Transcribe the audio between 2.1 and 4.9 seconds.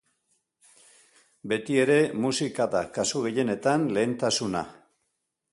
musika da, kasu gehienetan, lehentasuna.